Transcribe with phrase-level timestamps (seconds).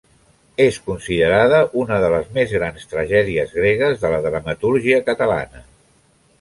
[0.63, 5.67] És considerada una de les més grans tragèdies gregues de la dramatúrgia catalana.